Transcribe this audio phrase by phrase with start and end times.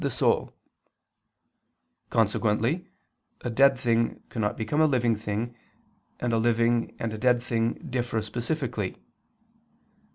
[0.01, 0.51] the soul:
[2.09, 2.89] consequently
[3.41, 5.55] a dead thing cannot become a living thing,
[6.19, 8.97] and a living and a dead thing differ specifically.